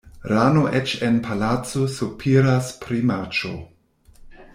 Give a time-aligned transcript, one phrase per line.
[0.29, 3.53] Rano eĉ en palaco sopiras pri marĉo.